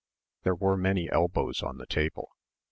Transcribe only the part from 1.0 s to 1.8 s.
elbows on